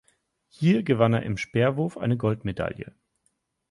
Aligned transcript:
Hier 0.47 0.81
gewann 0.81 1.13
er 1.13 1.21
im 1.21 1.37
Speerwurf 1.37 1.95
eine 1.95 2.17
Goldmedaille. 2.17 2.95